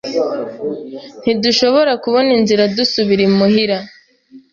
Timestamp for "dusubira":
2.75-3.21